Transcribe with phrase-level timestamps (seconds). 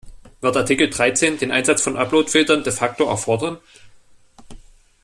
[0.39, 3.59] Wird Artikel Dreizehn den Einsatz von Upload-Filtern de facto erfordern?